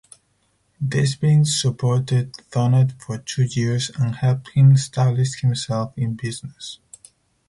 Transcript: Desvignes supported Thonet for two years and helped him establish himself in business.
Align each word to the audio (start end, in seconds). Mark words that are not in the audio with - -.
Desvignes 0.83 1.49
supported 1.61 2.33
Thonet 2.49 2.99
for 2.99 3.19
two 3.19 3.43
years 3.43 3.91
and 3.91 4.15
helped 4.15 4.49
him 4.53 4.71
establish 4.71 5.39
himself 5.41 5.93
in 5.95 6.15
business. 6.15 6.79